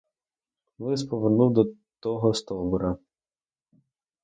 Лис 0.79 1.03
повернув 1.03 1.53
до 1.53 1.65
того 1.99 2.33
стовбура. 2.33 2.97